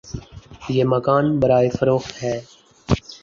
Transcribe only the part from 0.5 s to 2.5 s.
یہ مکان برائے فروخت ہے